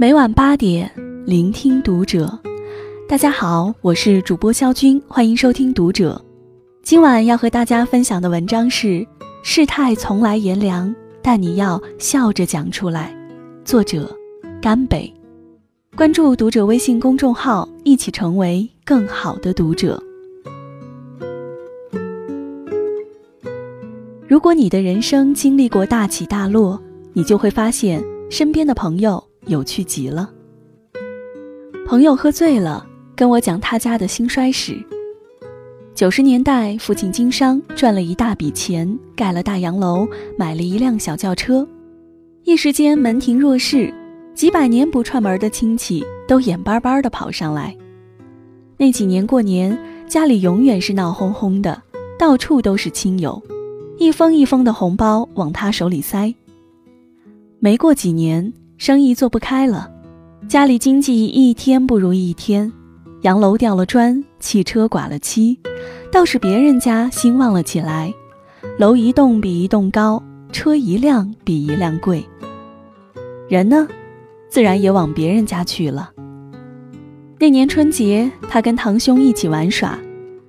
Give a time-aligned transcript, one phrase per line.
[0.00, 0.88] 每晚八点，
[1.26, 2.38] 聆听读者。
[3.08, 6.22] 大家好，我是主播肖军，欢迎收听《读者》。
[6.84, 9.04] 今晚要和大家分享的文章是：
[9.42, 13.12] 世态从来炎凉，但你要笑着讲出来。
[13.64, 14.08] 作者：
[14.62, 15.12] 甘北。
[15.96, 20.00] 关注《读者》微信公众号，一起成为更好的读者。
[24.28, 26.80] 如果你的人生经历过大起大落，
[27.14, 29.24] 你就会发现身边的朋友。
[29.48, 30.30] 有趣极了。
[31.86, 34.78] 朋友喝醉了，跟我讲他家的兴衰史。
[35.94, 40.06] 九十年代，父亲经商赚了一大笔钱，盖了大洋楼，
[40.38, 41.66] 买了一辆小轿车，
[42.44, 43.92] 一时间门庭若市，
[44.34, 47.76] 几百年不串门的亲戚都眼巴巴的跑上来。
[48.76, 49.76] 那几年过年，
[50.06, 51.82] 家里永远是闹哄哄的，
[52.16, 53.42] 到处都是亲友，
[53.98, 56.32] 一封一封的红包往他手里塞。
[57.58, 58.52] 没过几年。
[58.78, 59.90] 生意做不开了，
[60.48, 62.72] 家里经济一天不如一天，
[63.22, 65.58] 洋楼掉了砖，汽车挂了漆，
[66.12, 68.14] 倒是别人家兴旺了起来，
[68.78, 72.24] 楼一栋比一栋高，车一辆比一辆贵。
[73.48, 73.88] 人呢，
[74.48, 76.12] 自然也往别人家去了。
[77.40, 79.98] 那年春节，他跟堂兄一起玩耍，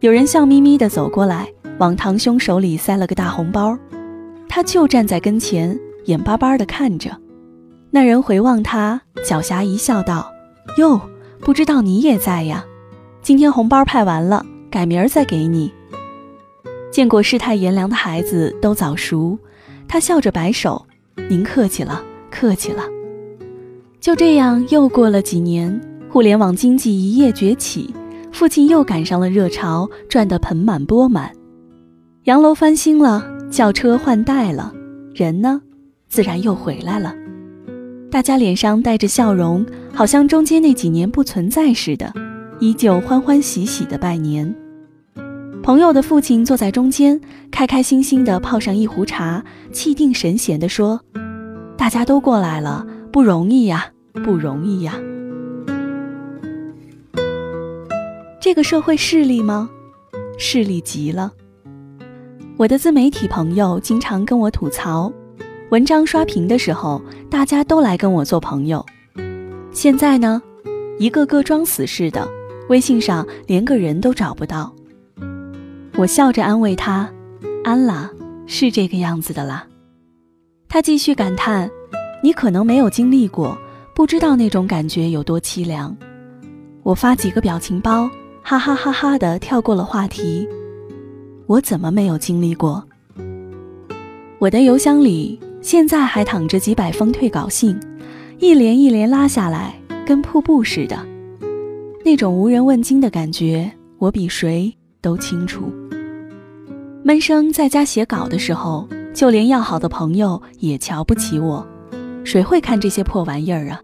[0.00, 3.78] 有人笑眯眯地走过来，往堂兄手里塞了个大红包，
[4.50, 7.10] 他就站在跟前，眼巴巴地看着。
[7.90, 10.30] 那人回望他，狡黠一笑，道
[10.76, 11.00] ：“哟，
[11.40, 12.64] 不知道你也在呀？
[13.22, 15.72] 今天红包派完了，改明儿再给你。”
[16.92, 19.38] 见过世态炎凉的孩子都早熟，
[19.86, 20.84] 他笑着摆手
[21.28, 22.84] ：“您客气了，客气了。”
[24.00, 25.80] 就这样又过了几年，
[26.10, 27.94] 互联网经济一夜崛起，
[28.32, 31.32] 父亲又赶上了热潮，赚得盆满钵满，
[32.24, 34.72] 洋楼翻新了，轿车换代了，
[35.14, 35.60] 人呢，
[36.08, 37.14] 自然又回来了。
[38.10, 42.10] 大家脸上带着笑容，好像中间那几年不存在似的，
[42.58, 44.54] 依旧欢欢喜喜的拜年。
[45.62, 47.20] 朋友的父亲坐在中间，
[47.50, 50.98] 开开心心的泡上一壶茶，气定神闲地说
[51.76, 53.88] ：“大家都过来了，不容易呀，
[54.24, 54.94] 不容易呀。”
[58.40, 59.68] 这个社会势利吗？
[60.38, 61.30] 势利极了。
[62.56, 65.12] 我的自媒体朋友经常跟我吐槽。
[65.70, 68.84] 文章刷屏的时候，大家都来跟我做朋友。
[69.70, 70.40] 现在呢，
[70.98, 72.26] 一个个装死似的，
[72.70, 74.72] 微信上连个人都找不到。
[75.96, 77.06] 我笑着安慰他
[77.64, 78.10] ：“安啦，
[78.46, 79.66] 是这个样子的啦。”
[80.70, 81.70] 他继续感叹
[82.24, 83.54] ：“你可能没有经历过，
[83.94, 85.94] 不知道那种感觉有多凄凉。”
[86.82, 88.08] 我发几个表情包，
[88.42, 90.48] 哈哈哈哈的跳过了话题。
[91.46, 92.82] 我怎么没有经历过？
[94.38, 95.38] 我的邮箱里。
[95.68, 97.78] 现在还躺着几百封退稿信，
[98.38, 100.98] 一连一连拉下来，跟瀑布似的。
[102.02, 105.70] 那种无人问津的感觉，我比谁都清楚。
[107.04, 111.66] 闷声在家写稿的时候，就连要好的朋友也瞧不起我。
[112.24, 113.78] 谁会看这些破玩意儿啊？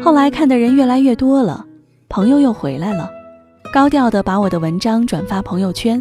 [0.00, 1.66] 后来看的人越来越多了，
[2.08, 3.10] 朋友又回来了，
[3.72, 6.00] 高调的把我的文章转发朋友圈，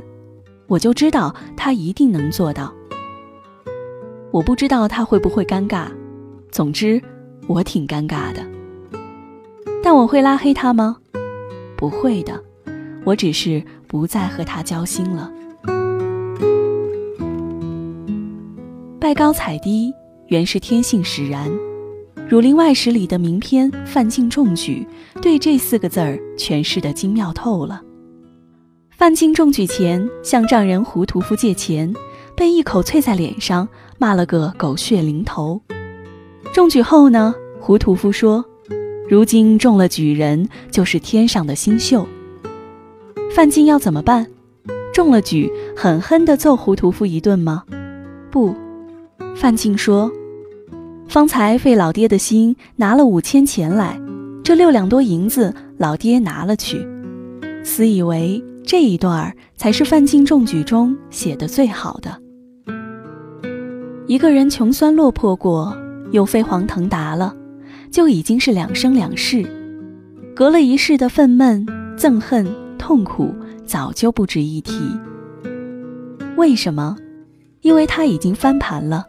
[0.67, 2.71] 我就知道他一定能做到。
[4.31, 5.87] 我不知道他会不会尴尬，
[6.51, 7.01] 总之
[7.47, 8.45] 我挺尴尬的。
[9.81, 10.97] 但我会拉黑他吗？
[11.75, 12.43] 不会的，
[13.05, 15.31] 我只是不再和他交心了。
[18.99, 19.91] 拜高踩低
[20.27, 21.49] 原是天性使然，
[22.29, 24.85] 《儒林外史》里的名篇《范进中举》
[25.21, 27.81] 对这四个字儿诠释的精妙透了。
[28.91, 31.91] 范进中举前向丈人胡屠夫借钱。
[32.39, 33.67] 被一口啐在脸上，
[33.97, 35.61] 骂了个狗血淋头。
[36.53, 37.35] 中举后呢？
[37.59, 38.45] 胡屠夫说
[39.09, 42.07] ：“如今中了举人，就是天上的星宿。”
[43.35, 44.25] 范进要怎么办？
[44.93, 47.65] 中了举，狠狠地揍胡屠夫一顿吗？
[48.31, 48.55] 不，
[49.35, 50.09] 范进说
[51.09, 53.99] ：“方才费老爹的心，拿了五千钱来，
[54.45, 56.87] 这六两多银子，老爹拿了去。”
[57.65, 62.17] 私以为这一段儿才是范进中举中写的最好的。
[64.09, 65.77] 一个人穷酸落魄过，
[66.09, 67.31] 又飞黄腾达了，
[67.91, 69.47] 就已经是两生两世，
[70.35, 71.63] 隔了一世的愤懑、
[71.95, 73.31] 憎恨、痛苦，
[73.67, 74.81] 早就不值一提。
[76.37, 76.97] 为什么？
[77.61, 79.05] 因为他已经翻盘了。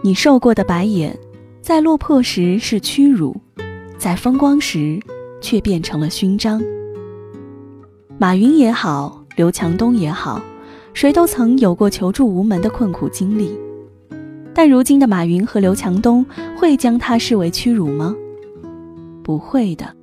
[0.00, 1.14] 你受过的白眼，
[1.60, 3.36] 在落魄时是屈辱，
[3.98, 4.98] 在风光时
[5.42, 6.58] 却变成了勋章。
[8.16, 10.40] 马云也好，刘强东也好，
[10.94, 13.54] 谁都曾有过求助无门的困苦经历。
[14.62, 16.22] 但如今的马云和刘强东
[16.54, 18.14] 会将他视为屈辱吗？
[19.24, 19.96] 不会的。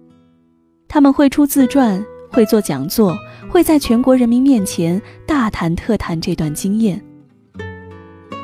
[0.87, 3.15] 他们会出自传，会做讲座，
[3.47, 6.99] 会在全国人民面前大谈特谈这段经验。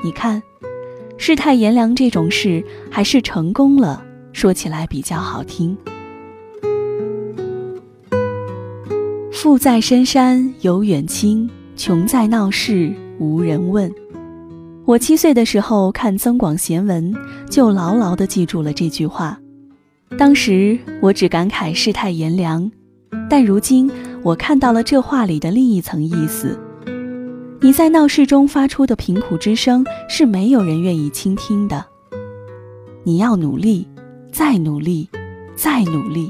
[0.04, 0.40] 你看，
[1.18, 5.76] 世态炎凉这种事，还是成功了，说起来比较好听。
[9.32, 13.92] 富在深山有远亲，穷在闹市无人问。
[14.86, 17.14] 我七岁的时候看《增广贤文》，
[17.50, 19.40] 就牢牢地记住了这句话。
[20.18, 22.70] 当时我只感慨世态炎凉，
[23.30, 23.90] 但如今
[24.22, 26.60] 我看到了这话里的另一层意思：
[27.62, 31.86] 你在闹市中发出的贫苦之声是没有人愿意倾听的。
[33.04, 33.88] 你要努力，
[34.34, 35.10] 再努力，
[35.56, 36.30] 再努力，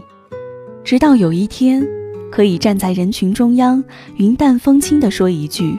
[0.83, 1.83] 直到有一天。
[2.31, 3.83] 可以站在人群中央，
[4.17, 5.77] 云淡风轻地说一句：“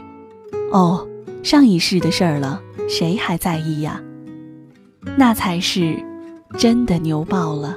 [0.70, 1.04] 哦，
[1.44, 4.02] 上一世的事儿了，谁还在意呀？”
[5.18, 6.02] 那才是
[6.58, 7.76] 真的牛爆了。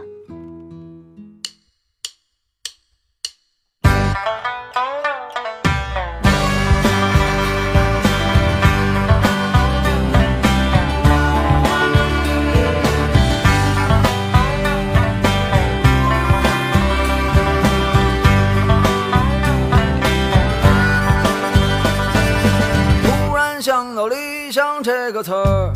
[25.17, 25.73] 个词儿，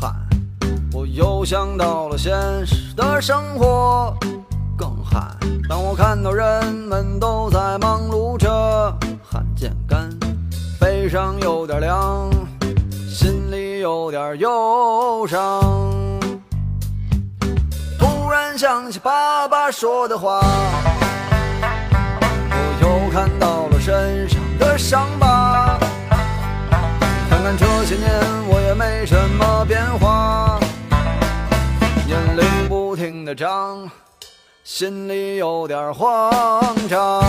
[0.00, 0.08] 嗨，
[0.92, 2.32] 我又想到了现
[2.64, 4.16] 实的生活，
[4.78, 5.18] 更嗨。
[5.68, 8.96] 当我看到人们都在忙碌着，
[9.28, 10.08] 汗见干，
[10.78, 12.30] 背上有点凉，
[13.08, 15.60] 心里有点忧伤。
[17.98, 20.40] 突然想起爸爸说的话，
[21.60, 25.76] 我又看到了身上的伤疤。
[27.28, 28.08] 看看这些年，
[33.44, 33.90] 张，
[34.62, 37.22] 心里有点慌张。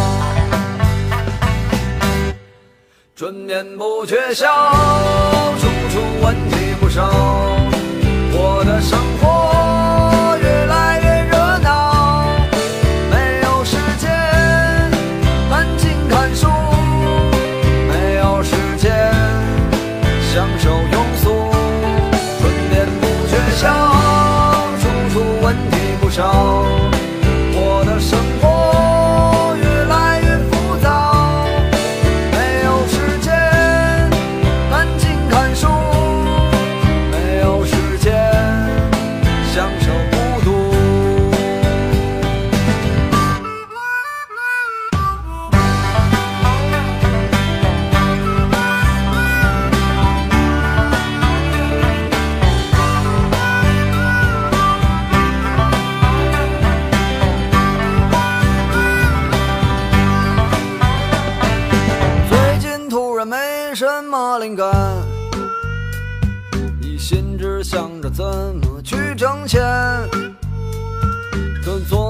[3.17, 4.47] 春眠不觉晓，
[5.59, 7.11] 处处问题不少，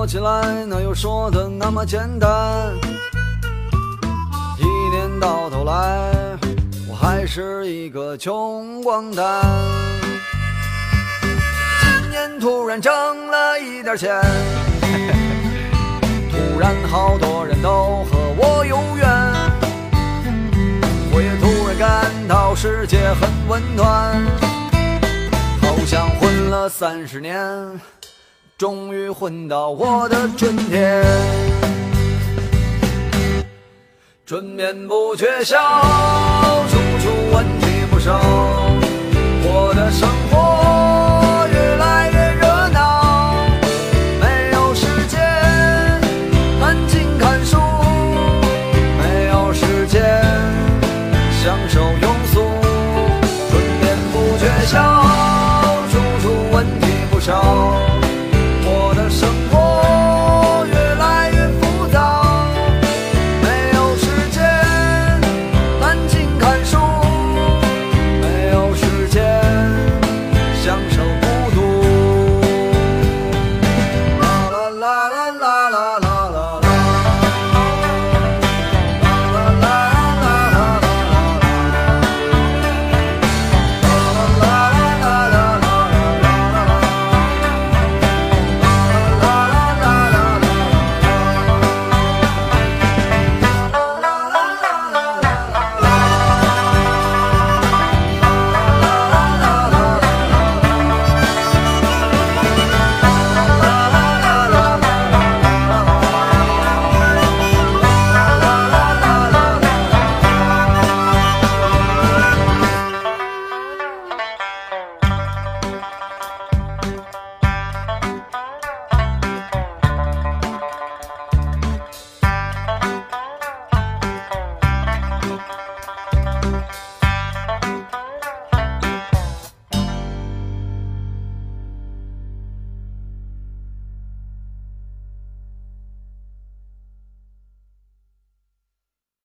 [0.06, 2.30] 起来哪有说的那么简单？
[4.60, 4.66] 一
[4.96, 6.12] 年到头来，
[6.88, 9.44] 我还是一个穷光蛋。
[11.22, 12.92] 今年突然挣
[13.28, 14.22] 了一点钱，
[16.32, 19.10] 突然好多人都和我有缘。
[21.12, 24.24] 我也突然感到世界很温暖，
[25.62, 27.36] 好像混了三十年，
[28.58, 31.04] 终于混到我的春天，
[34.26, 35.58] 春眠不觉晓，
[36.70, 38.55] 处处问题不少。